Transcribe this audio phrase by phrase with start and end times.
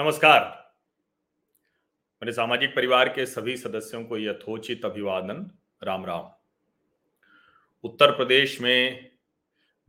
[0.00, 0.74] नमस्कार।
[2.22, 5.50] मेरे सामाजिक परिवार के सभी सदस्यों को यथोचित अभिवादन,
[5.82, 6.30] राम राम।
[7.84, 9.10] उत्तर प्रदेश में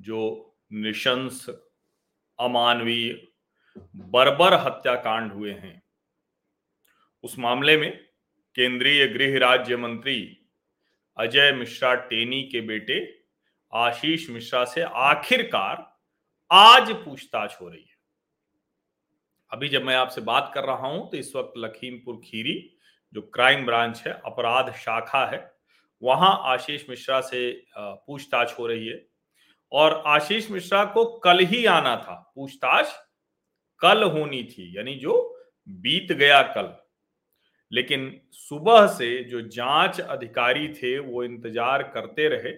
[0.01, 1.49] जो निशंस,
[2.39, 3.27] अमानवीय,
[3.95, 5.83] बर्बर हत्याकांड हुए हैं,
[7.23, 8.09] उस मामले में
[8.55, 10.47] केंद्रीय गृह राज्य मंत्री
[11.17, 13.23] अजय मिश्रा टेनी के बेटे
[13.73, 15.99] आशीष मिश्रा से आखिरकार
[16.51, 17.90] आज पूछताछ हो रही है।
[19.51, 22.53] अभी जब मैं आपसे बात कर रहा हूँ तो इस वक्त लखीमपुर खीरी,
[23.13, 25.39] जो क्राइम ब्रांच है, अपराध शाखा है,
[26.01, 29.05] वहाँ आशीष मिश्रा से पूछताछ हो रही है।
[29.71, 32.93] और आशीष मिश्रा को कल ही आना था। पूछताछ
[33.81, 35.13] कल होनी थी, यानी जो
[35.67, 36.73] बीत गया कल।
[37.71, 42.53] लेकिन सुबह से जो जाँच अधिकारी थे, वो इंतज़ार करते रहे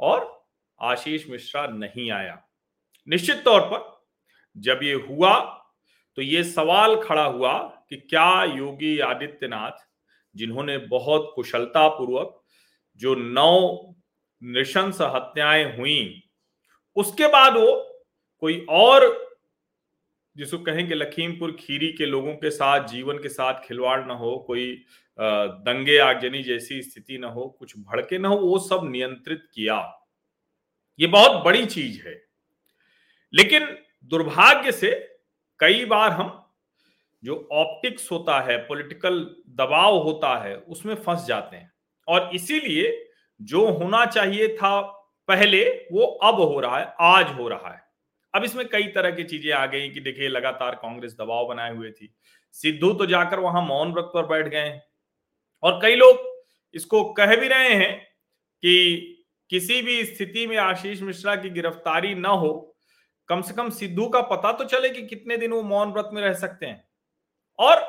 [0.00, 0.46] और
[0.80, 2.40] आशीष मिश्रा नहीं आया।
[3.08, 3.92] निश्चित तौर पर
[4.56, 5.34] जब ये हुआ
[6.18, 9.84] तो ये सवाल खड़ा हुआ कि क्या योगी आदित्यनाथ,
[10.34, 12.40] जिन्होंने बहुत कुशलता पूर्वक
[13.00, 13.94] जो नौ
[14.42, 16.22] नृशंस हत्याएँ हुई,
[16.96, 17.72] उसके बाद वो
[18.40, 19.22] कोई और
[20.36, 24.84] जिसको कहेंगे लखीमपुर खीरी के लोगों के साथ, जीवन के साथ खिलवाड़ ना हो, कोई
[25.18, 29.76] दंगे आगजनी जैसी स्थिति ना हो, कुछ भड़के ना हो, वो सब नियंत्रित किया।
[30.98, 32.14] ये बहुत बड़ी चीज़ है।
[33.32, 33.66] लेकिन
[34.04, 34.90] दुर्भाग्य से
[35.64, 36.50] कई बार हम
[37.22, 41.72] जो ऑप्टिक्स होता है पॉलिटिकल दबाव होता है, उसमें फंस जाते हैं।
[42.08, 43.08] और इसीलिए
[43.42, 44.80] जो होना चाहिए था
[45.28, 47.82] पहले, वो अब हो रहा है, आज हो रहा है।
[48.34, 51.90] अब इसमें कई तरह की चीज़ें आ गई कि देखिए, लगातार कांग्रेस दबाव बनाए हुए
[51.90, 52.14] थी।
[52.52, 54.80] सिद्धू तो जाकर वहाँ मौन व्रत पर बैठ गए
[55.62, 56.42] और कई लोग
[56.74, 58.04] इसको कह भी रहे हैं
[58.62, 62.73] कि किसी भी स्थिति में आशीष मिश्रा की गिरफ्तारी न हो
[63.28, 66.20] कम से कम सिद्धू का पता तो चले कि कितने दिन वो मौन व्रत में
[66.22, 66.84] रह सकते हैं।
[67.58, 67.86] और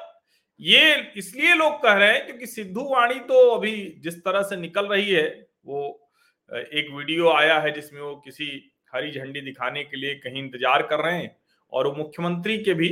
[0.59, 4.85] ये इसलिए लोग कह रहे हैं क्योंकि सिद्धू वाणी तो अभी जिस तरह से निकल
[4.88, 5.28] रही है,
[5.66, 6.09] वो
[6.51, 8.45] एक वीडियो आया है जिसमें वो किसी
[8.94, 11.35] हरी झंडी दिखाने के लिए कहीं इंतज़ार कर रहे हैं
[11.74, 12.90] और वो मुख्यमंत्री के भी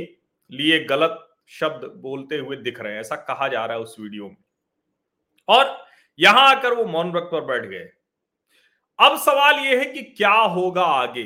[0.50, 4.28] लिए गलत शब्द बोलते हुए दिख रहे हैं, ऐसा कहा जा रहा है उस वीडियो
[4.28, 4.36] में।
[5.48, 5.76] और
[6.18, 7.88] यहाँ आकर वो मौन व्रत पर बैठ गए।
[8.98, 11.24] अब सवाल यह है कि क्या होगा आगे?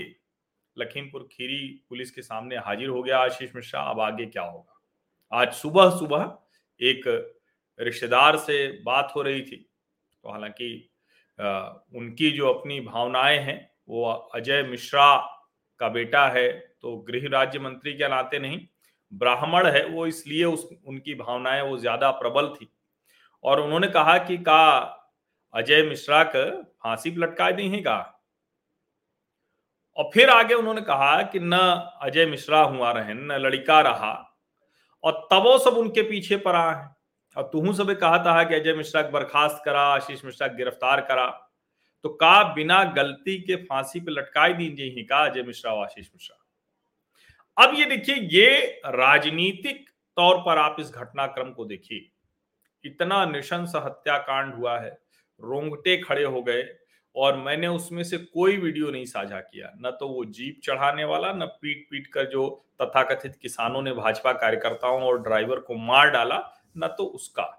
[0.79, 1.59] लखीमपुर खीरी
[1.89, 4.75] पुलिस के सामने हाजिर हो गया। आशीष मिश्रा, अब आगे क्या होगा?
[5.33, 6.39] आज सुबह सुबह
[6.81, 7.03] एक
[7.79, 9.57] रिश्तेदार से बात हो रही थी।
[10.25, 10.91] तो हालाँकि
[11.39, 15.17] उनकी जो अपनी भावनाएँ हैं, वो अजय मिश्रा
[15.81, 16.49] का बेटा है
[16.83, 18.59] तो गृह राज्य मंत्री के नाते नहीं,
[19.13, 22.73] ब्राह्मण है, वो इसलिए उस, उनकी भावनाएँ वो ज़्यादा प्रबल थी।
[23.45, 24.95] और उन्होंने कहा कि का
[25.55, 26.45] अजय मिश्रा का
[26.83, 28.18] फांसी लटका दी है का?
[29.99, 31.53] और फिर आगे उन्होंने कहा कि न
[32.03, 34.37] अजय मिश्रा हुआ रहे न लड़का रहा।
[35.05, 36.97] और तबो सब उनके पीछे पड़ा है।
[37.37, 41.51] और तुहू सब कहा था कि अजय मिश्रा बर्खास्त करा, आशीष मिश्रा गिरफ़्तार करा।
[42.03, 46.09] तो का बिना गलती के फांसी पे लटकाई दीजिए ही का अजय मिश्रा और आशीष
[46.09, 46.45] मिश्रा?
[47.65, 52.11] अब ये देखिए, ये राजनीतिक तौर पर आप इस घटनाक्रम को देखिए।
[52.85, 54.99] इतना निशंस हत्याकांड हुआ है।
[55.41, 56.63] रोंगटे खड़े हो गए।
[57.19, 61.33] और मैंने उसमें से कोई वीडियो नहीं साझा किया। न तो वो जीप चढ़ाने वाला,
[61.33, 62.49] न पीट पीट कर जो
[62.83, 66.39] तथाकथित किसानों ने भाजपा कार्यकर्ताओं और ड्राइवर को मार डाला,
[66.79, 67.55] न तो उसका।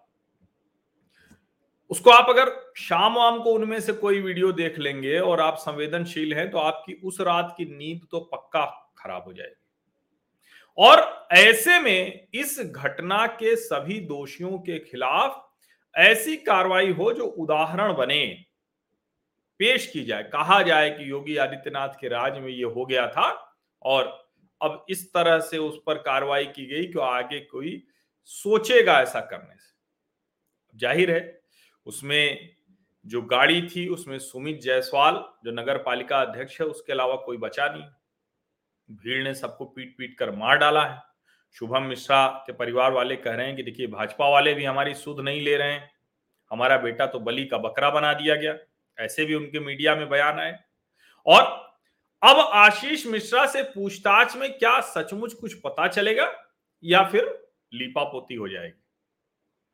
[1.91, 6.33] उसको आप अगर शाम वाम को उनमें से कोई वीडियो देख लेंगे और आप संवेदनशील
[6.33, 8.65] हैं तो आपकी उस रात की नींद तो पक्का
[8.97, 9.55] खराब हो जाएगी।
[10.77, 15.45] और ऐसे में इस घटना के सभी दोषियों के खिलाफ
[15.95, 18.45] ऐसी कार्रवाई हो जो उदाहरण बने।
[19.59, 23.29] पेश की जाए। कहा जाए कि योगी आदित्यनाथ के राज में ये हो गया था
[23.81, 24.17] और
[24.61, 27.81] अब इस तरह से उस पर कार्रवाई की गई कि आगे कोई
[28.29, 31.41] सोचेगा ऐसा करने से। ज़ाहिर है,
[31.85, 32.49] उसमें
[33.05, 37.67] जो गाड़ी थी, उसमें सुमित जायसवाल, जो नगर पालिका अध्यक्ष है, उसके अलावा कोई बचा
[37.67, 37.83] नहीं।
[38.89, 41.01] भीड़ ने सबको पीट पीट कर मार डाला है।
[41.55, 45.19] शुभम मिश्रा के परिवार वाले कह रहे हैं कि देखिए, भाजपा वाले भी हमारी सुध
[45.19, 45.91] नहीं ले रहे हैं।
[46.51, 48.53] हमारा बेटा तो बलि का बकरा बना दिया गया।
[48.99, 50.59] ऐसे भी उनके मीडिया में बयान आए।
[51.25, 51.41] और
[52.23, 56.33] अब आशीष मिश्रा से पूछताछ में क्या सचमुच कुछ पता चलेगा
[56.83, 58.83] या फिर लीपापोती हो जाएगी?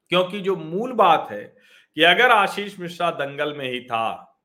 [0.10, 1.58] क्योंकि जो मूल बात है
[1.96, 4.40] कि अगर आशीष मिश्रा दंगल में ही था,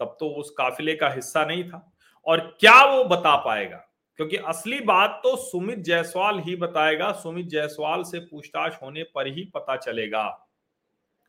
[0.00, 1.92] तब तो उस काफिले का हिस्सा नहीं था।
[2.26, 3.76] और क्या वो बता पाएगा?
[4.16, 9.44] क्योंकि असली बात तो सुमित जायसवाल ही बताएगा, सुमित जायसवाल से पूछताछ होने पर ही
[9.54, 10.48] पता चलेगा।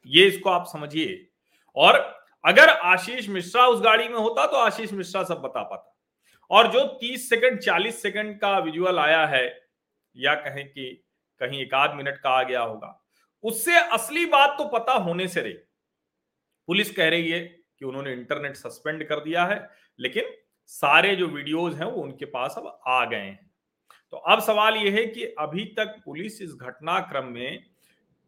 [0.05, 1.27] ये इसको आप समझिए।
[1.75, 5.91] और अगर आशीष मिश्रा उस गाड़ी में होता तो आशीष मिश्रा सब बता पाता।
[6.51, 9.45] और जो 30 सेकंड 40 सेकंड का विजुअल आया है,
[10.15, 10.85] या कहें कि
[11.41, 13.03] कहीं एक आध मिनट का आ गया होगा,
[13.43, 15.53] उससे असली बात तो पता होने से रही।
[16.67, 19.69] पुलिस कह रही है कि उन्होंने इंटरनेट सस्पेंड कर दिया है,
[19.99, 20.29] लेकिन
[20.65, 23.51] सारे जो वीडियोज़ हैं वो उनके पास अब आ गए हैं।
[24.11, 27.65] तो अब सवाल यह है कि अभी तक पुलिस इस घटनाक्रम में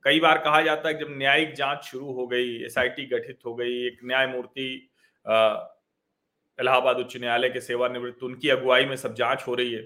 [0.06, 3.86] कई बार कहा जाता है जब न्यायिक जाँच शुरू हो गई एसआईटी गठित हो गई,
[3.88, 4.68] एक न्यायमूर्ति
[6.60, 9.82] इलाहाबाद उच्च न्यायालय के सेवानिवृत्त, उनकी अगुवाई में सब जाँच हो रही है।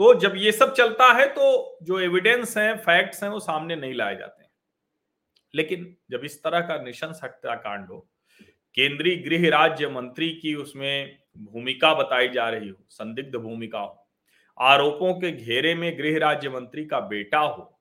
[0.00, 3.94] तो जब ये सब चलता है तो जो एविडेंस हैं फैक्ट्स हैं, वो सामने नहीं
[3.94, 4.50] लाए जाते हैं।
[5.54, 7.98] लेकिन जब इस तरह का निशंस हत्याकांड हो,
[8.76, 14.06] केंद्रीय गृह राज्य मंत्री की उसमें भूमिका बताई जा रही हो, संदिग्ध भूमिका हो,
[14.58, 17.77] आरोपों के घेरे में गृह राज्य मंत्री का बेटा हो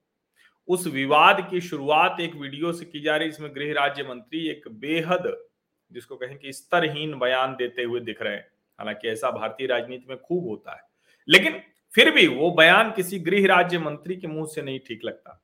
[0.68, 4.62] उस विवाद की शुरुआत एक वीडियो से की जा रही इसमें गृह राज्य मंत्री एक
[4.68, 5.46] बेहद,
[5.92, 10.22] जिसको कहें कि स्तरहीन बयान देते हुए दिख रहे हैं। हालाँकि ऐसा भारतीय राजनीति में
[10.22, 10.82] खूब होता है।
[11.30, 11.62] लेकिन
[11.96, 15.44] फिर भी वो बयान किसी गृह राज्य मंत्री के मुँह से नहीं ठीक लगता।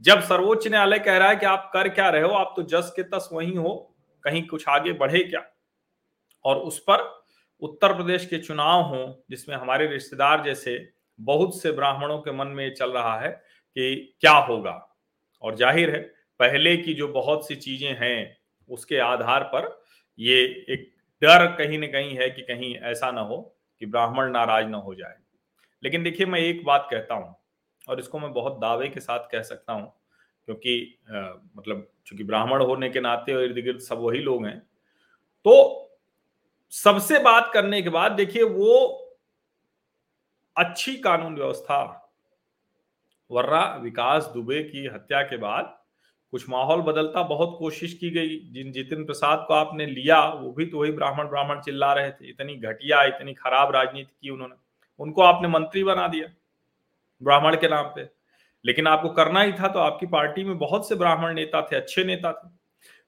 [0.00, 2.92] जब सर्वोच्च न्यायालय कह रहा है कि आप कर क्या रहे हो, आप तो जस
[2.96, 5.46] के तस वही हो, कहीं कुछ आगे बढ़े क्या?
[6.44, 7.24] और उस पर
[7.60, 12.74] उत्तर प्रदेश के चुनाव हो, जिसमें हमारे रिश्तेदार जैसे बहुत से ब्राह्मणों के मन में
[12.74, 13.42] चल रहा है
[13.76, 14.82] कि क्या होगा?
[15.42, 16.00] और ज़ाहिर है
[16.40, 18.36] पहले की जो बहुत सी चीज़ें हैं
[18.68, 19.68] उसके आधार पर
[20.18, 20.36] ये
[20.68, 20.90] एक
[21.22, 23.36] डर कहीं ना कहीं है कि कहीं ऐसा ना हो
[23.80, 25.16] कि ब्राह्मण नाराज़ ना हो जाए।
[25.82, 27.34] लेकिन देखिए मैं एक बात कहता हूँ
[27.88, 29.92] और इसको मैं बहुत दावे के साथ कह सकता हूँ
[30.48, 31.20] क्योंकि आ,
[31.56, 34.58] मतलब चूँकि ब्राह्मण होने के नाते और इर्द गिर्द सब वही लोग हैं
[35.46, 35.82] तो
[36.72, 38.72] सबसे बात करने के बाद देखिए वो
[40.56, 42.05] अच्छी कानून व्यवस्था
[43.30, 45.78] वर्रा विकास दुबे की हत्या के बाद
[46.30, 50.66] कुछ माहौल बदलता बहुत कोशिश की गई। जिन जितिन प्रसाद को आपने लिया, वो भी
[50.66, 54.54] तो वही ब्राह्मण ब्राह्मण चिल्ला रहे थे। इतनी घटिया, इतनी खराब राजनीति की उन्होंने।
[55.00, 56.28] उनको आपने मंत्री बना दिया
[57.22, 58.08] ब्राह्मण के नाम पे।
[58.64, 62.04] लेकिन आपको करना ही था तो आपकी पार्टी में बहुत से ब्राह्मण नेता थे, अच्छे
[62.04, 62.48] नेता थे।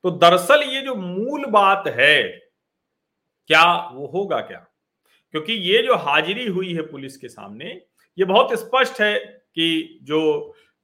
[0.03, 2.23] तो दरअसल ये जो मूल बात है,
[3.47, 4.67] क्या वो होगा क्या?
[5.31, 7.83] क्योंकि ये जो हाजिरी हुई है पुलिस के सामने,
[8.19, 10.21] ये बहुत स्पष्ट है कि जो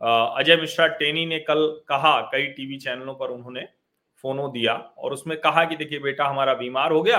[0.01, 3.67] अजय मिश्रा टेनी ने कल कहा, कई टीवी चैनलों पर उन्होंने
[4.25, 7.19] फोनो दिया और उसमें कहा कि देखिए, बेटा हमारा बीमार हो गया,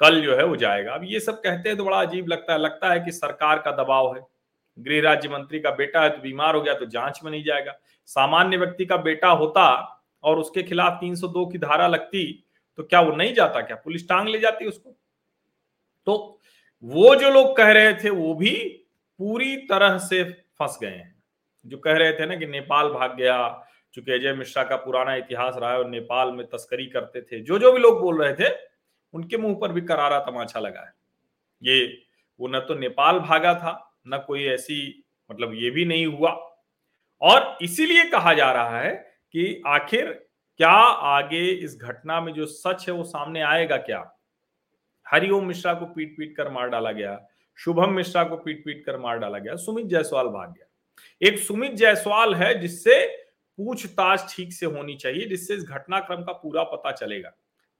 [0.00, 2.58] कल जो है वो जाएगा। अब ये सब कहते हैं तो बड़ा अजीब लगता है
[2.58, 4.22] लगता है कि सरकार का दबाव है।
[4.78, 7.74] गृह राज्य मंत्री का बेटा है तो बीमार हो गया तो जाँच में नहीं जाएगा।
[8.08, 9.66] सामान्य व्यक्ति का बेटा होता
[10.24, 12.24] और उसके खिलाफ 302 की धारा लगती
[12.78, 13.76] तो क्या वो नहीं जाता क्या?
[13.76, 14.96] पुलिस टांग ले जाती उसको।
[16.06, 16.40] तो
[16.84, 18.54] वो जो लोग कह रहे थे वो भी
[19.20, 20.22] पूरी तरह से
[20.58, 21.22] फंस गए हैं।
[21.66, 25.54] जो कह रहे थे ना कि नेपाल भाग गया, चूँकि अजय मिश्रा का पुराना इतिहास
[25.56, 28.54] रहा है और नेपाल में तस्करी करते थे, जो जो भी लोग बोल रहे थे,
[29.12, 30.92] उनके मुँह पर भी करारा तमाचा लगा है।
[31.62, 32.02] ये,
[32.40, 36.30] वो न तो नेपाल भागा था, न कोई ऐसी मतलब ये भी नहीं हुआ।
[37.20, 38.90] और इसीलिए कहा जा रहा है
[39.32, 44.18] कि आखिर क्या आगे इस घटना में जो सच है वो सामने आएगा क्या?
[45.08, 47.26] हरिओम मिश्रा को पीट पीट कर मार डाला गया।
[47.58, 50.66] शुभम मिश्रा को पीट पीट कर मार डाला गया, सुमित जायसवाल भाग गया।
[51.22, 53.04] एक सुमित जायसवाल है जिससे
[53.58, 57.28] पूछताछ ठीक से होनी चाहिए, जिससे इस घटनाक्रम का पूरा पता चलेगा।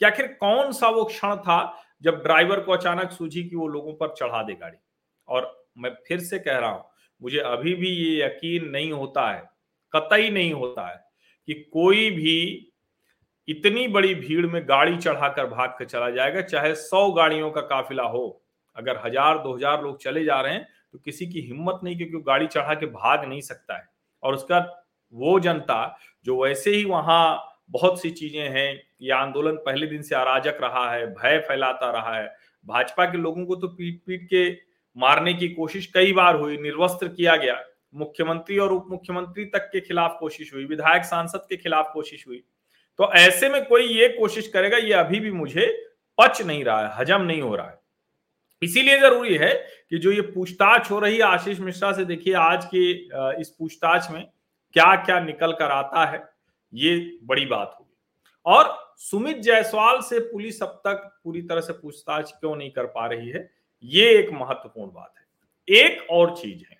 [0.00, 3.92] कि आखिर कौन सा वो क्षण था जब ड्राइवर को अचानक सूझी कि वो लोगों
[3.94, 4.76] पर चढ़ा दे गाड़ी?
[5.28, 6.84] और मैं फिर से कह रहा हूँ,
[7.20, 9.42] मुझे अभी भी ये यकीन नहीं होता है,
[9.92, 11.04] कतई नहीं होता है
[11.48, 12.72] कि कोई भी
[13.48, 18.02] इतनी बड़ी भीड़ में गाड़ी चढ़ाकर भाग कर चला जाएगा, चाहे सौ गाड़ियों का काफिला
[18.04, 18.42] हो
[18.76, 22.22] अगर हज़ार, दो हज़ार लोग चले जा रहे हैं तो किसी की हिम्मत नहीं, क्योंकि
[22.22, 23.88] गाड़ी चढ़ा के भाग नहीं सकता है।
[24.22, 24.58] और उसका
[25.14, 30.14] वो जनता, जो वैसे ही वहाँ बहुत सी चीज़ें हैं, ये आंदोलन पहले दिन से
[30.14, 32.26] अराजक रहा है, भय फैलाता रहा है।
[32.66, 34.50] भाजपा के लोगों को तो पीट पीट के
[34.96, 37.62] मारने की कोशिश कई बार हुई, निर्वस्त्र किया गया।
[37.94, 42.42] मुख्यमंत्री और उप मुख्यमंत्री तक के खिलाफ कोशिश हुई, विधायक सांसद के खिलाफ कोशिश हुई।
[42.98, 45.66] तो ऐसे में कोई ये कोशिश करेगा, ये अभी भी मुझे
[46.18, 47.78] पच नहीं रहा है, हजम नहीं हो रहा है।
[48.66, 49.52] इसीलिए ज़रूरी है
[49.90, 52.90] कि जो ये पूछताछ हो रही है, आशीष मिश्रा से देखिए, आज की
[53.40, 54.24] इस पूछताछ में
[54.74, 56.22] क्या क्या निकल कर आता है,
[56.72, 57.94] ये बड़ी बात होगी।
[58.46, 63.06] और सुमित जायसवाल से पुलिस अब तक पूरी तरह से पूछताछ क्यों नहीं कर पा
[63.06, 63.48] रही है,
[63.84, 66.76] ये एक महत्वपूर्ण बात है। एक और चीज़ है,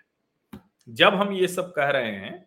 [0.89, 2.45] जब हम ये सब कह रहे हैं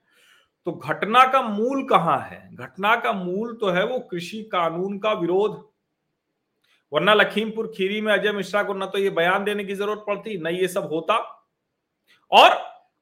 [0.68, 2.50] तो घटना का मूल कहाँ है?
[2.54, 5.69] घटना का मूल तो है वो कृषि कानून का विरोध
[6.94, 10.38] वरना लखीमपुर खीरी में अजय मिश्रा को न तो ये बयान देने की ज़रूरत पड़ती,
[10.38, 11.18] न ये सब होता।
[12.32, 12.52] और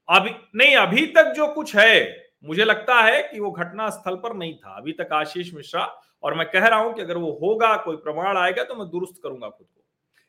[0.10, 4.36] अभी, नहीं, अभी तक जो कुछ है, मुझे लगता है कि वो घटना स्थल पर
[4.36, 7.75] नहीं था। अभी तक आशीष मिश्रा, और मैं कह रहा हूँ कि अगर वो होगा,
[7.77, 9.84] कोई प्रमाण आएगा तो मैं दुरुस्त करूँगा खुद को।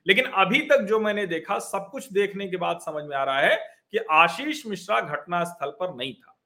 [0.06, 3.40] लेकिन अभी तक जो मैंने देखा, सब कुछ देखने के बाद समझ में आ रहा
[3.40, 3.56] है
[3.92, 6.38] कि आशीष मिश्रा घटना स्थल पर नहीं था।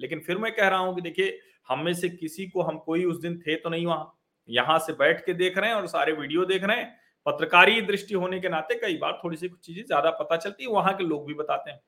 [0.00, 1.38] लेकिन फिर मैं कह रहा हूँ कि देखिए,
[1.68, 4.92] हम में से किसी को हम, कोई उस दिन थे तो नहीं वहाँ। यहाँ से
[4.94, 8.48] बैठ के देख रहे हैं और सारे वीडियो देख रहे हैं। पत्रकारी दृष्टि होने के
[8.48, 11.34] नाते कई बार थोड़ी सी कुछ चीज़ें ज़्यादा पता चलती है, वहाँ के लोग भी
[11.34, 11.80] बताते हैं।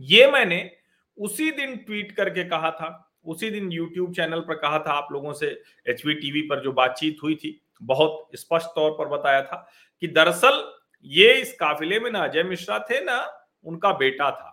[0.00, 0.70] ये मैंने
[1.18, 5.32] उसी दिन ट्वीट करके कहा था, उसी दिन यूट्यूब चैनल पर कहा था, आप लोगों
[5.32, 5.46] से
[5.86, 9.66] एच टीवी पर जो बातचीत हुई थी, बहुत स्पष्ट तौर पर बताया था
[10.02, 10.62] कि दरअसल
[11.06, 13.26] ये इस काफिले में ना अजय मिश्रा थे, ना
[13.64, 14.48] उनका बेटा था।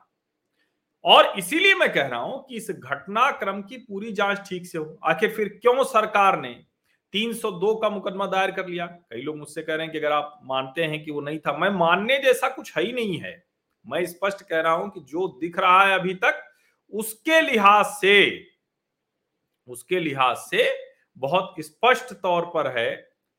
[1.06, 5.00] और इसीलिए मैं कह रहा हूँ कि इस घटनाक्रम की पूरी जाँच ठीक से हो।
[5.04, 6.54] आखिर फिर क्यों सरकार ने
[7.13, 10.39] 302 का मुकदमा दायर कर लिया। कई लोग मुझसे कह रहे हैं कि अगर आप
[10.44, 13.44] मानते हैं कि वो नहीं था, मैं मानने जैसा कुछ है ही नहीं है।
[13.86, 16.44] मैं स्पष्ट कह रहा हूँ कि जो दिख रहा है अभी तक,
[16.94, 18.46] उसके लिहाज से,
[19.68, 20.70] उसके लिहाज से
[21.18, 22.96] बहुत स्पष्ट तौर पर है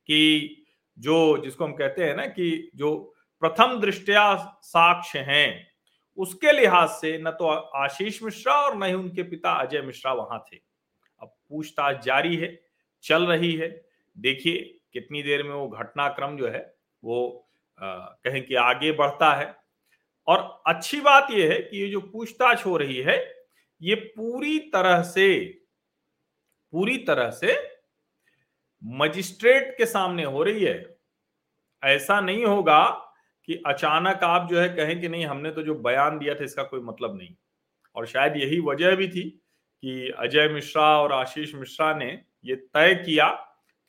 [0.08, 0.56] कि
[0.98, 5.70] जो, जिसको हम कहते हैं ना कि जो प्रथम दृष्टिया साक्ष्य हैं,
[6.16, 10.44] उसके लिहाज से न तो आशीष मिश्रा और न ही उनके पिता अजय मिश्रा वहाँ
[10.52, 10.56] थे।
[11.20, 12.69] अब पूछताछ जारी है।
[13.02, 13.68] चल रही है।
[14.16, 19.54] देखिए कितनी देर में वो घटनाक्रम जो है, वो कहें कि आगे बढ़ता है।
[20.28, 23.16] और अच्छी बात यह है कि ये जो पूछताछ हो रही है,
[23.82, 25.44] ये पूरी तरह से,
[26.72, 27.56] पूरी तरह से
[28.84, 30.96] मजिस्ट्रेट के सामने हो रही है।
[31.82, 32.84] ऐसा नहीं होगा
[33.44, 36.62] कि अचानक आप जो है कहें कि नहीं, हमने तो जो बयान दिया था इसका
[36.62, 37.34] कोई मतलब नहीं।
[37.96, 39.28] और शायद यही वजह भी थी
[39.82, 42.10] कि अजय मिश्रा और आशीष मिश्रा ने
[42.44, 43.28] ये तय किया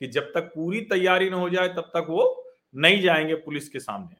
[0.00, 3.80] कि जब तक पूरी तैयारी न हो जाए, तब तक वो नहीं जाएँगे पुलिस के
[3.80, 4.16] सामने।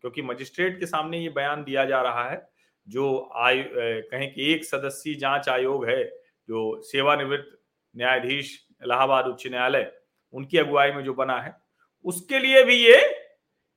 [0.00, 2.48] क्योंकि मजिस्ट्रेट के सामने ये बयान दिया जा रहा है,
[2.88, 6.04] जो आय कहें कि एक सदस्यीय जाँच आयोग है,
[6.48, 7.58] जो सेवानिवृत्त
[7.96, 9.92] न्यायाधीश, इलाहाबाद उच्च न्यायालय,
[10.32, 11.56] उनकी अगुवाई में जो बना है,
[12.04, 12.96] उसके लिए भी ये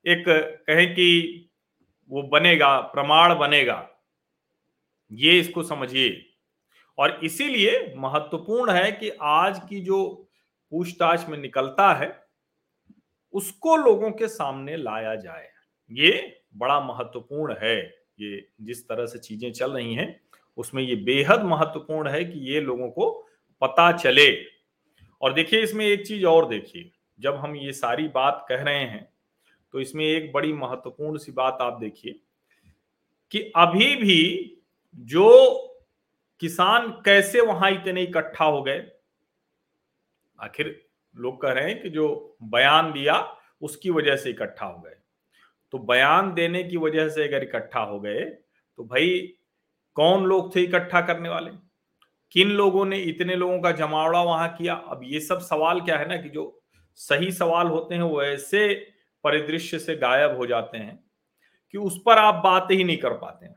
[0.06, 0.24] एक,
[0.66, 1.42] कहें कि
[2.08, 3.90] वो बनेगा, प्रमाण बनेगा।
[5.12, 6.35] ये इसको समझिए।
[6.98, 10.04] और इसीलिए महत्वपूर्ण है कि आज की जो
[10.72, 12.08] पूछताछ में निकलता है,
[13.34, 15.48] उसको लोगों के सामने लाया जाए।
[15.90, 17.78] ये बड़ा महत्वपूर्ण है,
[18.20, 20.20] ये जिस तरह से चीज़ें चल रही हैं,
[20.58, 23.10] उसमें ये बेहद महत्वपूर्ण है कि ये लोगों को
[23.62, 24.30] पता चले।
[25.20, 29.08] और देखिए, इसमें एक चीज़ और देखिए, जब हम ये सारी बात कह रहे हैं
[29.74, 32.20] तो इसमें एक बड़ी महत्वपूर्ण सी बात आप देखिए
[33.32, 34.60] कि अभी भी
[35.08, 35.28] जो
[36.40, 38.86] किसान कैसे वहाँ इतने इकट्ठा हो गए?
[40.38, 44.96] आखिर लोग कह रहे हैं कि जो बयान दिया, उसकी वजह से इकट्ठा हो गए।
[45.72, 49.36] तो बयान देने की वजह से अगर इकट्ठा हो गए तो भाई
[49.96, 51.50] कौन लोग थे इकट्ठा करने वाले?
[52.32, 54.74] किन लोगों ने इतने लोगों का जमावड़ा वहाँ किया?
[54.74, 56.62] अब ये सब सवाल क्या है ना कि जो
[56.94, 58.74] सही सवाल होते हैं, वो ऐसे
[59.24, 60.98] परिदृश्य से गायब हो जाते हैं
[61.74, 63.54] कि उस पर आप बात ही नहीं कर पाते हैं।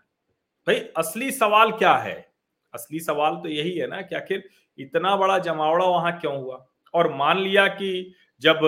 [0.67, 2.28] भाई, असली सवाल क्या है?
[2.73, 6.65] असली सवाल तो यही है ना कि आखिर इतना बड़ा जमावड़ा वहाँ क्यों हुआ?
[6.93, 8.59] और मान लिया कि जब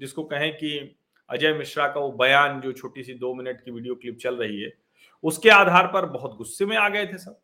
[0.00, 0.96] जिसको कहें कि
[1.28, 4.60] अजय मिश्रा का वो बयान जो छोटी सी दो मिनट की वीडियो क्लिप चल रही
[4.62, 4.72] है,
[5.24, 7.38] उसके आधार पर बहुत गुस्से में आ गए थे सब।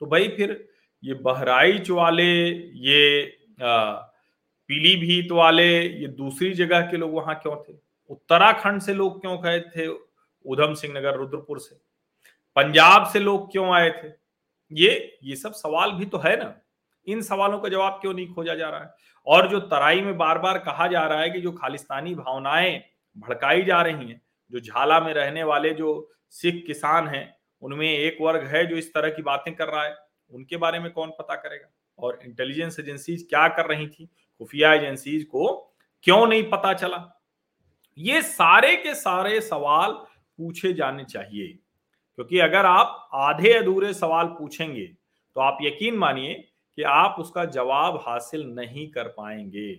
[0.00, 0.68] तो भाई फिर
[1.02, 7.72] ये बहराइच वाले, ये पीलीभीत वाले, ये दूसरी जगह के लोग वहाँ क्यों थे?
[8.10, 9.86] उत्तराखंड से लोग क्यों गए थे?
[9.86, 11.76] उधम सिंह नगर, रुद्रपुर से।
[12.56, 14.08] पंजाब से लोग क्यों आए थे?
[14.74, 16.60] ये ये सब सवाल भी तो है ना।
[17.06, 18.94] इन सवालों का जवाब क्यों नहीं खोजा जा रहा है?
[19.26, 22.82] और जो तराई में बार बार कहा जा रहा है कि जो खालिस्तानी भावनाएँ
[23.18, 28.18] भड़काई जा रही हैं, जो झाला में रहने वाले जो सिख किसान हैं, उनमें एक
[28.20, 29.96] वर्ग है जो इस तरह की बातें कर रहा है,
[30.30, 31.68] उनके बारे में कौन पता करेगा?
[31.98, 34.06] और इंटेलिजेंस एजेंसीज क्या कर रही थी?
[34.06, 37.22] खुफिया एजेंसीज को क्यों नहीं पता चला?
[37.98, 39.90] ये सारे के सारे सवाल
[40.38, 41.58] पूछे जाने चाहिए।
[42.18, 46.34] क्योंकि अगर आप आधे अधूरे सवाल पूछेंगे तो आप यकीन मानिए
[46.78, 49.72] कि आप उसका जवाब हासिल नहीं कर पाएँगे।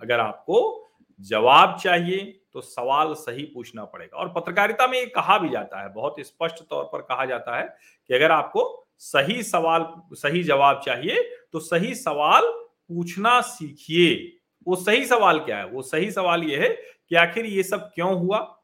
[0.00, 0.88] अगर आपको
[1.20, 2.18] जवाब चाहिए
[2.52, 6.62] तो सवाल सही पूछना पड़ेगा। और पत्रकारिता में ये कहा भी जाता है, बहुत स्पष्ट
[6.70, 7.64] तौर पर कहा जाता है
[8.10, 12.42] कि अगर आपको सही सवाल, सही जवाब चाहिए तो सही सवाल
[12.88, 14.32] पूछना सीखिए।
[14.66, 15.66] वो सही सवाल क्या है?
[15.66, 18.62] वो सही सवाल ये है कि आखिर ये सब क्यों हुआ?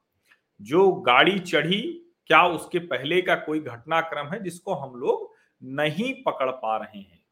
[0.60, 1.82] जो गाड़ी चढ़ी
[2.30, 7.22] क्या उसके पहले का कोई घटनाक्रम है जिसको हम लोग नहीं पकड़ पा रहे हैं?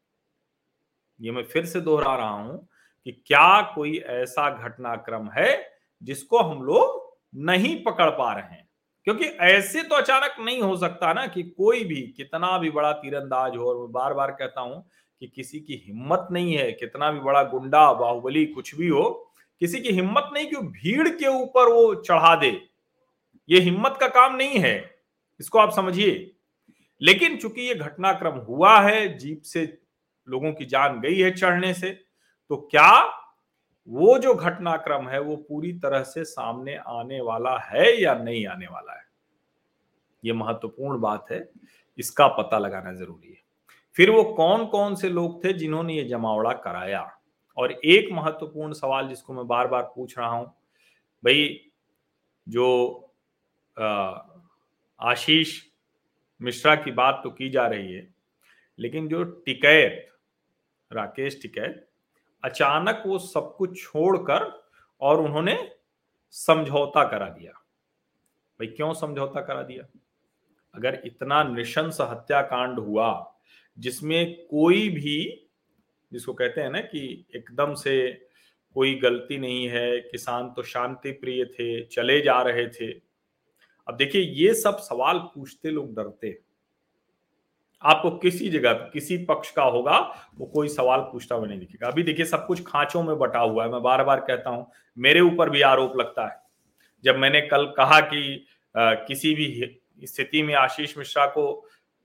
[1.21, 2.67] ये मैं फिर से दोहरा रहा हूँ
[3.05, 5.71] कि क्या कोई ऐसा घटनाक्रम है
[6.03, 8.69] जिसको हम लोग नहीं पकड़ पा रहे हैं?
[9.03, 13.57] क्योंकि ऐसे तो अचानक नहीं हो सकता ना कि कोई भी, कितना भी बड़ा तीरंदाज
[13.57, 14.89] हो, और मैं बार बार कहता हूँ
[15.19, 19.79] कि किसी की हिम्मत नहीं है, कितना भी बड़ा गुंडा, बाहुबली कुछ भी हो, किसी
[19.79, 22.61] की हिम्मत नहीं कि भीड़ के ऊपर वो चढ़ा दे।
[23.49, 24.88] ये हिम्मत का काम नहीं है।
[25.39, 26.31] इसको आप समझिए।
[27.01, 29.61] लेकिन चूँकि ये घटनाक्रम हुआ है, जीप से
[30.27, 31.89] लोगों की जान गई है चढ़ने से
[32.51, 32.91] तो क्या
[33.87, 38.67] वो जो घटनाक्रम है, वो पूरी तरह से सामने आने वाला है या नहीं आने
[38.67, 39.03] वाला है?
[40.23, 41.49] ये महत्वपूर्ण बात है,
[41.97, 43.37] इसका पता लगाना ज़रूरी है।
[43.95, 47.01] फिर वो कौन कौन से लोग थे जिन्होंने ये जमावड़ा कराया?
[47.57, 50.45] और एक महत्वपूर्ण सवाल जिसको मैं बार बार पूछ रहा हूँ,
[51.23, 51.59] भाई,
[52.47, 53.13] जो
[54.99, 55.63] आशीष
[56.41, 58.13] मिश्रा की बात तो की जा रही है,
[58.79, 60.09] लेकिन जो टिकैत,
[60.93, 61.89] राकेश टिकैत,
[62.43, 64.69] अचानक वो सब कुछ छोड़कर
[65.01, 65.71] और उन्होंने
[66.31, 67.51] समझौता करा दिया।
[68.59, 69.87] भाई क्यों समझौता करा दिया?
[70.75, 73.35] अगर इतना नृशंस हत्याकांड हुआ,
[73.79, 75.47] जिसमें कोई भी,
[76.13, 78.25] जिसको कहते हैं ना कि एकदम से
[78.73, 83.08] कोई गलती नहीं है, किसान तो शांति प्रिय थे, चले जा रहे थे
[83.89, 86.37] अब देखिए ये सब सवाल पूछते लोग डरते
[87.83, 89.97] आपको किसी जगह किसी पक्ष का होगा
[90.37, 93.63] वो कोई सवाल पूछता हुआ नहीं दिखेगा। अभी देखिए सब कुछ खांचों में बटा हुआ
[93.63, 94.65] है। मैं बार बार कहता हूँ
[94.97, 96.41] मेरे ऊपर भी आरोप लगता है।
[97.03, 101.51] जब मैंने कल कहा कि आ, किसी भी स्थिति में आशीष मिश्रा को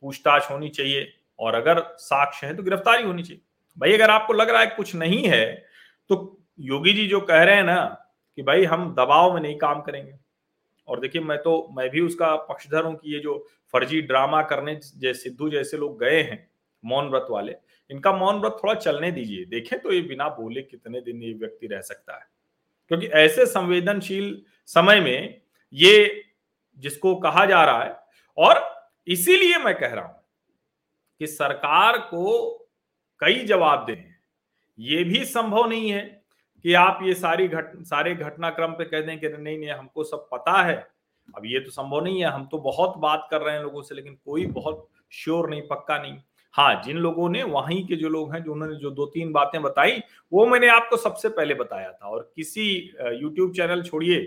[0.02, 3.42] पूछताछ होनी चाहिए और अगर साक्ष्य है तो गिरफ्तारी होनी चाहिए।
[3.76, 5.44] भाई अगर आपको लग रहा है कुछ नहीं है
[6.10, 6.16] तो
[6.60, 7.84] योगी जी जो कह रहे हैं ना
[8.38, 10.12] कि भाई हम दबाव में नहीं काम करेंगे।
[10.88, 14.74] और देखिए, मैं तो मैं भी उसका पक्षधर हूँ कि ये जो फर्जी ड्रामा करने
[14.74, 16.46] जैसे सिद्धू जैसे लोग गए हैं,
[16.84, 17.54] मौन व्रत वाले,
[17.90, 21.66] इनका मौन व्रत थोड़ा चलने दीजिए। देखें तो ये बिना बोले कितने दिन ये व्यक्ति
[21.66, 22.26] रह सकता है।
[22.90, 25.40] क्योंकि ऐसे संवेदनशील समय में
[25.74, 26.24] ये
[26.78, 27.96] जिसको कहा जा रहा है,
[28.38, 28.62] और
[29.06, 30.22] इसीलिए मैं कह रहा हूँ
[31.20, 32.50] कि सरकार को
[33.22, 34.04] कई जवाब दें,
[34.78, 36.23] ये भी संभव नहीं है।
[36.64, 40.28] कि आप ये सारी घट, सारे घटनाक्रम पे कह दें कि नहीं नहीं, हमको सब
[40.32, 40.76] पता है।
[41.36, 43.94] अब ये तो संभव नहीं है, हम तो बहुत बात कर रहे हैं लोगों से,
[43.94, 46.18] लेकिन कोई बहुत श्योर नहीं, पक्का नहीं।
[46.54, 49.62] हाँ जिन लोगों ने, वहीं के जो लोग हैं, जो उन्होंने जो दो तीन बातें
[49.62, 52.66] बताई, वो मैंने आपको सबसे पहले बताया था। और किसी
[53.20, 54.18] यूट्यूब चैनल छोड़िए,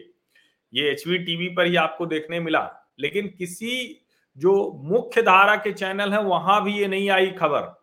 [0.74, 4.04] ये एच टीवी पर ही आपको देखने मिला। लेकिन किसी
[4.38, 7.74] जो मुख्य धारा के चैनल है, वहाँ भी ये नहीं आई खबर।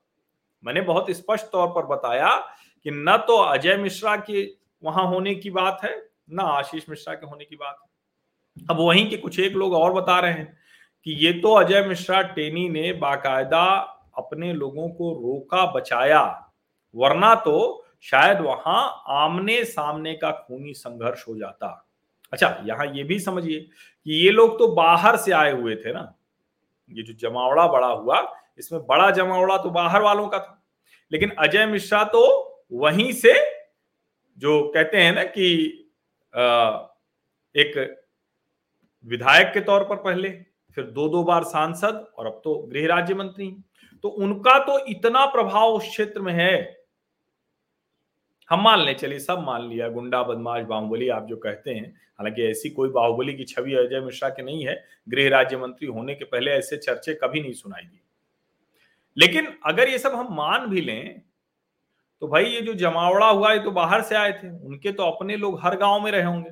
[0.64, 2.28] मैंने बहुत स्पष्ट तौर पर बताया
[2.86, 4.44] कि न तो अजय मिश्रा के
[4.82, 5.96] वहाँ होने की बात है,
[6.30, 9.92] न आशीष मिश्रा के होने की बात है। अब वहीं के कुछ एक लोग और
[9.92, 10.56] बता रहे हैं
[11.06, 13.64] कि ये तो अजय मिश्रा टेनी ने बाकायदा
[14.16, 16.52] अपने लोगों को रोका, बचाया,
[16.94, 21.68] वरना तो शायद वहाँ आमने सामने का खूनी संघर्ष हो जाता।
[22.32, 26.14] अच्छा यहाँ ये भी समझिए कि ये लोग तो बाहर से आए हुए थे ना।
[26.90, 28.20] ये जो जमावड़ा बड़ा हुआ,
[28.58, 30.62] इसमें बड़ा जमावड़ा तो बाहर वालों का था।
[31.12, 33.32] लेकिन अजय मिश्रा तो वहीं से
[34.38, 35.46] जो कहते हैं ना कि
[37.54, 37.76] एक
[39.04, 40.28] विधायक के तौर पर पहले,
[40.76, 43.50] फिर दो दो बार सांसद और अब तो गृह राज्य मंत्री।
[44.04, 46.84] तो उनका तो इतना प्रभाव उस क्षेत्र में है।
[48.50, 51.86] हम मान ले, चलिए सब मान लिया, गुंडा, बदमाश, बाहुबली, आप जो कहते हैं,
[52.18, 54.74] हालाँकि ऐसी कोई बाहुबली की छवि अजय मिश्रा की नहीं है,
[55.08, 58.00] गृह राज्य मंत्री होने के पहले ऐसे चर्चे कभी नहीं सुनाई दी।
[59.16, 61.22] लेकिन अगर ये सब हम मान भी लें
[62.24, 65.36] तो भाई ये जो जमावड़ा हुआ है तो बाहर से आए थे। उनके तो अपने
[65.36, 66.50] लोग हर गाँव में रहे होंगे।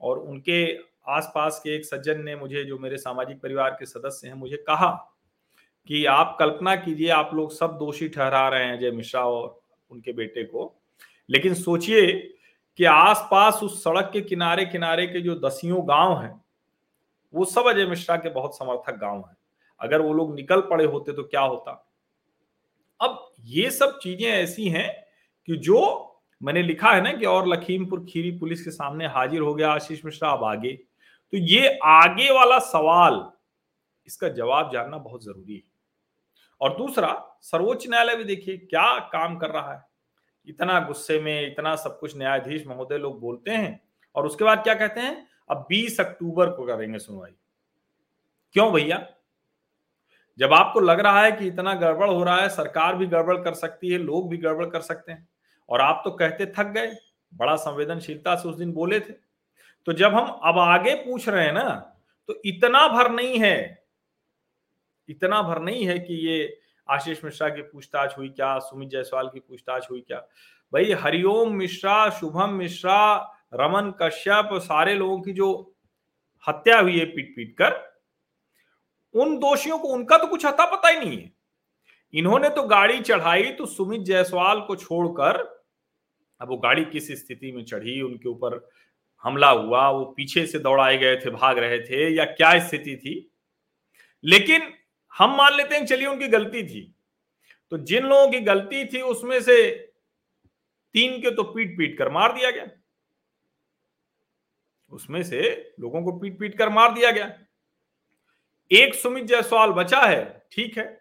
[0.00, 4.34] और उनके आसपास के एक सज्जन ने मुझे, जो मेरे सामाजिक परिवार के सदस्य हैं,
[4.34, 5.16] मुझे कहा
[5.86, 10.12] कि आप कल्पना कीजिए, आप लोग सब दोषी ठहरा रहे हैं अजय मिश्रा और उनके
[10.12, 10.80] बेटे को।
[11.30, 12.34] लेकिन सोचिए
[12.76, 16.44] कि आसपास उस सड़क के किनारे किनारे के जो दसियों गाँव हैं,
[17.34, 19.36] वो सब अजय मिश्रा के बहुत समर्थक गाँव हैं।
[19.80, 21.93] अगर वो लोग निकल पड़े होते तो क्या होता?
[23.04, 25.04] अब ये सब चीज़ें ऐसी हैं
[25.48, 26.10] कि जो
[26.42, 30.04] मैंने लिखा है ना कि और लखीमपुर खीरी पुलिस के सामने हाजिर हो गया, आशीष
[30.04, 33.32] मिश्रा अब आगे। तो ये आगे वाला सवाल,
[34.06, 35.62] इसका जवाब जानना बहुत ज़रूरी है।
[36.60, 39.82] और दूसरा, सर्वोच्च न्यायालय भी देखिए क्या काम कर रहा है।
[40.48, 43.80] इतना गुस्से में, इतना सब कुछ न्यायाधीश महोदय लोग बोलते हैं
[44.14, 45.26] और उसके बाद क्या कहते हैं?
[45.50, 47.30] अब 20 अक्टूबर को करेंगे सुनवाई।
[48.52, 48.96] क्यों भैया?
[50.38, 53.54] जब आपको लग रहा है कि इतना गड़बड़ हो रहा है, सरकार भी गड़बड़ कर
[53.54, 55.28] सकती है, लोग भी गड़बड़ कर सकते हैं।
[55.68, 56.90] और आप तो कहते थक गए,
[57.32, 59.12] बड़ा संवेदनशीलता से उस दिन बोले थे।
[59.86, 61.70] तो जब हम अब आगे पूछ रहे हैं ना
[62.28, 63.84] तो इतना भर नहीं है,
[65.08, 69.40] इतना भर नहीं है कि ये आशीष मिश्रा की पूछताछ हुई क्या, सुमित जायसवाल की
[69.40, 70.18] पूछताछ हुई क्या?
[70.72, 73.16] भाई हरिओम मिश्रा, शुभम मिश्रा,
[73.54, 75.76] रमन कश्यप, सारे लोगों की जो
[76.44, 77.70] हत्या हुई है पीट पीट कर
[79.14, 81.32] उन दोषियों को उनका तो कुछ अता पता ही नहीं है।
[82.14, 85.36] इन्होंने तो गाड़ी चढ़ाई तो सुमित जायसवाल को छोड़कर,
[86.40, 88.68] अब वो गाड़ी किस स्थिति में चढ़ी, उनके ऊपर
[89.24, 93.30] हमला हुआ, वो पीछे से दौड़ाए गए थे, भाग रहे थे, या क्या स्थिति थी?
[94.24, 94.62] लेकिन
[95.12, 96.94] हम मान लेते हैं, चलिए उनकी गलती थी।
[97.70, 99.70] तो जिन लोगों की गलती थी, उसमें से
[100.94, 102.66] तीन के तो पीट पीट कर मार दिया गया।
[104.92, 105.40] उसमें से
[105.80, 107.26] लोगों को पीट पीट कर मार दिया गया।
[108.74, 111.00] एक सुमित जायसवाल बचा है, ठीक है,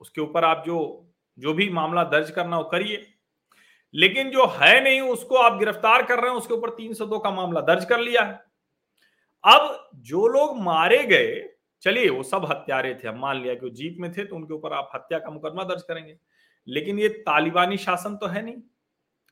[0.00, 1.06] उसके ऊपर आप जो
[1.38, 3.06] जो भी मामला दर्ज करना हो करिए।
[3.94, 7.18] लेकिन जो है नहीं, उसको आप गिरफ़्तार कर रहे हैं, उसके ऊपर तीन सौ दो
[7.18, 8.42] का मामला दर्ज कर लिया है।
[9.44, 11.48] अब जो लोग मारे गए,
[11.82, 14.72] चलिए, वो सब हत्यारे थे मान लिया कि वो जीप में थे तो उनके ऊपर
[14.72, 16.16] आप हत्या का मुकदमा दर्ज करेंगे।
[16.66, 18.56] लेकिन ये तालिबानी शासन तो है नहीं।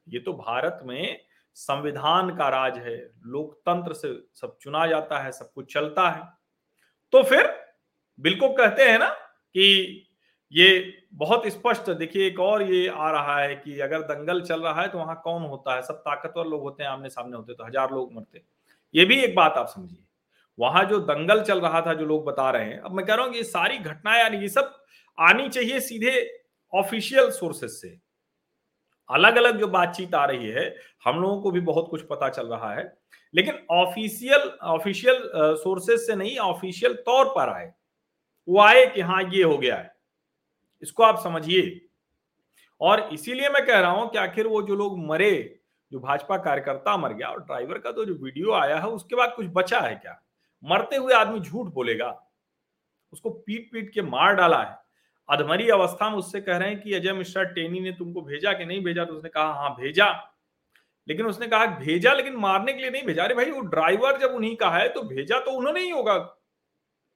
[0.06, 1.20] ये तो भारत में
[1.56, 2.96] संविधान का राज है,
[3.26, 6.22] लोकतंत्र से सब चुना जाता है, सब कुछ चलता है।
[7.12, 7.46] तो फिर
[8.18, 10.04] बिल्कुल कहते हैं ना कि
[10.52, 10.68] ये
[11.14, 14.88] बहुत स्पष्ट, देखिए एक और ये आ रहा है कि अगर दंगल चल रहा है
[14.88, 15.82] तो वहाँ कौन होता है?
[15.82, 18.42] सब ताकतवर लोग होते हैं, आमने सामने होते तो हज़ार लोग मरते
[18.94, 20.04] ये भी एक बात आप समझिए।
[20.58, 23.24] वहाँ जो दंगल चल रहा था, जो लोग बता रहे हैं, अब मैं कह रहा
[23.24, 24.74] हूँ कि ये सारी घटनाएँ, यानी ये सब
[25.18, 27.98] आनी चाहिए सीधे ऑफिशियल सोर्सेस से।
[29.10, 32.46] अलग अलग जो बातचीत आ रही है, हम लोगों को भी बहुत कुछ पता चल
[32.46, 32.92] रहा है,
[33.34, 35.22] लेकिन ऑफिशियल ऑफिशियल
[35.56, 37.72] सोर्सेस से नहीं, ऑफिशियल तौर पर आए।
[38.48, 39.96] वो आए कि हाँ ये हो गया है।
[40.82, 41.88] इसको आप समझिए।
[42.80, 45.60] और इसीलिए मैं कह रहा हूँ कि आखिर वो जो लोग मरे,
[45.92, 49.32] जो भाजपा कार्यकर्ता मर गया और ड्राइवर का तो जो वीडियो आया है, उसके बाद
[49.36, 50.22] कुछ बचा है क्या?
[50.64, 52.30] मरते हुए आदमी झूठ बोलेगा।
[53.12, 54.78] उसको पीट पीट के मार डाला है।
[55.28, 58.64] अधमरी अवस्था में उससे कह रहे हैं कि अजय मिश्रा टेनी ने तुमको भेजा कि
[58.64, 59.04] नहीं भेजा?
[59.04, 60.34] तो उसने कहा हाँ भेजा।
[61.08, 63.24] लेकिन उसने कहा, भेजा लेकिन मारने के लिए नहीं भेजा?
[63.24, 66.14] अरे भाई, वो ड्राइवर जब उन्हीं का है तो भेजा तो उन्होंने ही होगा।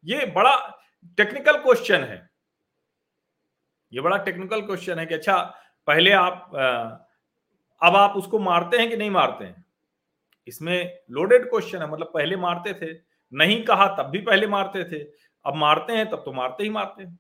[0.04, 0.78] ये बड़ा
[1.18, 2.30] टेक्निकल क्वेश्चन है।
[3.92, 5.38] ये बड़ा टेक्निकल क्वेश्चन है कि अच्छा
[5.88, 6.50] पहले आप
[7.82, 9.64] अब आप उसको मारते हैं कि नहीं मारते हैं?
[10.48, 12.92] इसमें लोडेड क्वेश्चन है मतलब पहले मारते थे,
[13.32, 15.02] नहीं कहा तब भी पहले मारते थे,
[15.44, 17.18] अब मारते हैं तब तो मारते ही मारते हैं।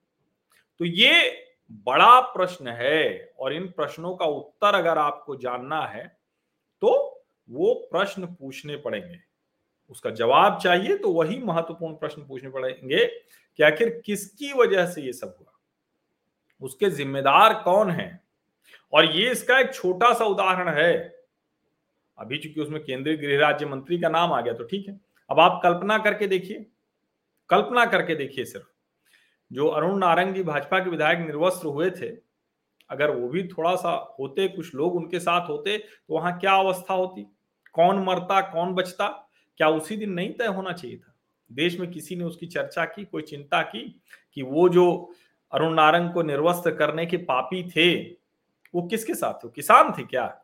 [0.80, 1.48] तो ये
[1.86, 6.06] बड़ा प्रश्न है और इन प्रश्नों का उत्तर अगर आपको जानना है
[6.82, 6.90] तो
[7.48, 9.18] वो प्रश्न पूछने पड़ेंगे।
[9.90, 13.04] उसका जवाब चाहिए तो वही महत्वपूर्ण प्रश्न पूछने पड़ेंगे।
[13.56, 15.52] कि आखिर किसकी वजह से ये सब हुआ?
[16.60, 18.20] उसके जिम्मेदार कौन है?
[18.92, 21.24] और ये इसका एक छोटा सा उदाहरण है।
[22.18, 25.40] अभी चूँकि उसमें केंद्रीय गृह राज्य मंत्री का नाम आ गया तो ठीक है। अब
[25.40, 26.66] आप कल्पना करके देखिए।
[27.48, 28.66] कल्पना करके देखिए सिर्फ़।
[29.52, 32.10] जो अरुण नारंग जी भाजपा के विधायक निर्वस्त्र हुए थे,
[32.90, 36.94] अगर वो भी थोड़ा सा होते, कुछ लोग उनके साथ होते तो वहाँ क्या अवस्था
[36.94, 37.26] होती?
[37.72, 39.08] कौन मरता, कौन बचता?
[39.56, 41.11] क्या उसी दिन नहीं तय होना चाहिए था?
[41.52, 44.00] देश में किसी ने उसकी चर्चा की, कोई चिंता की
[44.34, 45.14] कि वो जो
[45.52, 48.02] अरुण नारंग को निर्वस्त्र करने के पापी थे,
[48.74, 49.48] वो किसके साथ थे?
[49.48, 50.42] किसान थे क्या?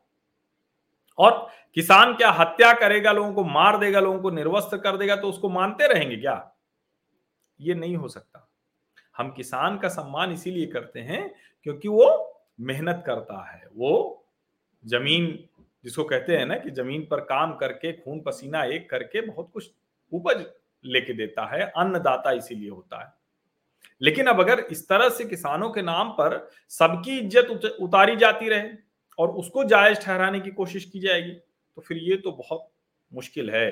[1.18, 5.28] और किसान क्या हत्या करेगा, लोगों को मार देगा, लोगों को निर्वस्त्र कर देगा तो
[5.28, 6.52] उसको मानते रहेंगे क्या?
[7.60, 8.48] ये नहीं हो सकता।
[9.16, 14.24] हम किसान का सम्मान इसीलिए करते हैं क्योंकि वो मेहनत करता है। वो
[14.86, 15.44] ज़मीन,
[15.84, 19.70] जिसको कहते हैं ना कि ज़मीन पर काम करके, खून पसीना एक करके बहुत कुछ
[20.12, 20.46] उपज
[20.84, 23.12] लेके देता है, अन्नदाता इसीलिए होता है।
[24.00, 26.38] लेकिन अब अगर इस तरह से किसानों के नाम पर
[26.72, 28.70] सबकी इज़्ज़त उतारी जाती रहे
[29.18, 32.68] और उसको जायज़ ठहराने की कोशिश की जाएगी तो फिर ये तो बहुत
[33.12, 33.70] मुश्किल है।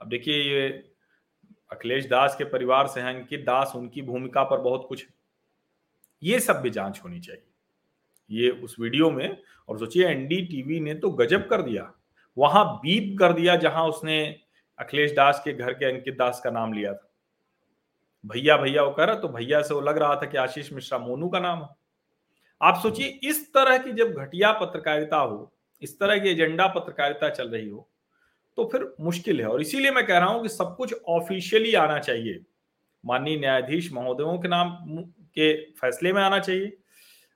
[0.00, 0.68] अब देखिए ये
[1.72, 5.06] अखिलेश दास के परिवार से हैं अंकित दास उनकी भूमिका पर बहुत कुछ
[6.22, 7.42] ये सब भी जाँच होनी चाहिए।
[8.30, 9.36] ये उस वीडियो में,
[9.68, 11.92] और सोचिए, एनडीटीवी ने तो गजब कर दिया।
[12.36, 14.16] वहाँ बीप कर दिया जहाँ उसने
[14.78, 17.10] अखिलेश दास के घर के अंकित दास का नाम लिया था।
[18.24, 21.28] भैया भैया वो कर तो भैया से वो लग रहा था कि आशीष मिश्रा मोनू
[21.28, 21.68] का नाम है।
[22.60, 27.48] आप सोचिए, इस तरह की जब घटिया पत्रकारिता हो, इस तरह की एजेंडा पत्रकारिता चल
[27.48, 27.88] रही हो
[28.58, 31.98] तो फिर मुश्किल है। और इसीलिए मैं कह रहा हूँ कि सब कुछ ऑफिशियली आना
[31.98, 32.40] चाहिए।
[33.04, 36.76] माननीय न्यायाधीश महोदयों के नाम, के फैसले में आना चाहिए।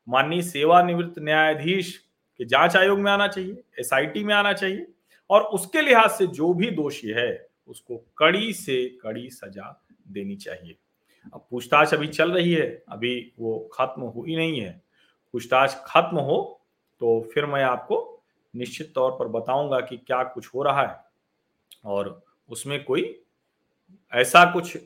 [0.09, 1.97] माननीय सेवानिवृत्त न्यायाधीश
[2.41, 4.87] के जाँच आयोग में आना चाहिए। एसआईटी में आना चाहिए।
[5.31, 10.77] और उसके लिहाज से जो भी दोषी है, उसको कड़ी से कड़ी सजा देनी चाहिए।
[11.35, 14.81] अब पूछताछ अभी चल रही है, अभी वो खत्म हुई नहीं है।
[15.35, 16.61] पूछताछ खत्म हो
[17.01, 17.97] तो फिर मैं आपको
[18.55, 20.97] निश्चित तौर पर बताऊँगा कि क्या कुछ हो रहा है।
[21.85, 23.03] और उसमें कोई
[24.13, 24.77] ऐसा कुछ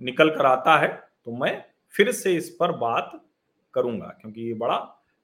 [0.00, 0.88] निकल कर आता है
[1.26, 1.62] तो मैं
[1.94, 3.20] फिर से इस पर बात
[3.74, 4.78] करूँगा, क्योंकि ये बड़ा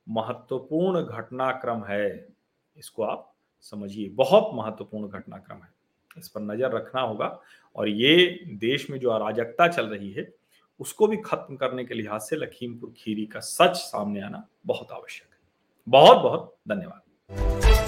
[0.06, 2.28] महत्वपूर्ण घटनाक्रम है।
[2.76, 3.31] इसको आप
[3.62, 5.70] समझिए, बहुत महत्वपूर्ण घटनाक्रम है।
[6.18, 7.38] इस पर नज़र रखना होगा
[7.76, 10.32] और ये देश में जो अराजकता चल रही है,
[10.80, 15.28] उसको भी खत्म करने के लिहाज से लखीमपुर खीरी का सच सामने आना बहुत आवश्यक
[15.32, 15.38] है।
[15.88, 17.81] बहुत बहुत धन्यवाद।